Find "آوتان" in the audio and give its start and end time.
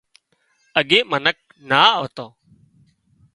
1.99-2.29